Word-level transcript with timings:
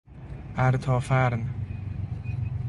اَرتافرن 0.57 1.45